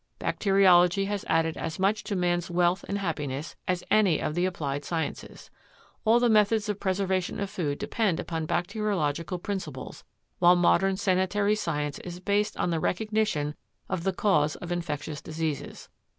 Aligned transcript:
Bacteriology 0.17 1.05
has 1.05 1.23
added 1.29 1.55
as 1.57 1.77
much 1.77 2.03
to 2.05 2.15
man's 2.15 2.49
wealth 2.49 2.83
and 2.89 2.97
happiness 2.97 3.55
as 3.67 3.83
any 3.91 4.19
of 4.19 4.33
the 4.33 4.45
applied 4.47 4.83
sciences. 4.83 5.51
All 6.05 6.19
the 6.19 6.27
methods 6.27 6.67
of 6.67 6.79
preservation 6.79 7.39
of 7.39 7.51
food 7.51 7.77
depend 7.77 8.19
upon 8.19 8.47
bacteriological 8.47 9.37
principles, 9.37 10.03
while 10.39 10.55
modern 10.55 10.97
sanitary 10.97 11.53
science 11.53 11.99
is 11.99 12.19
based 12.19 12.57
on 12.57 12.71
the 12.71 12.79
recognition 12.79 13.53
of 13.89 14.03
the 14.03 14.11
cause 14.11 14.55
of 14.55 14.71
infectious 14.71 15.21
diseases. 15.21 15.87